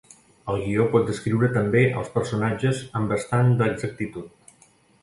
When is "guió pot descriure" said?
0.61-1.49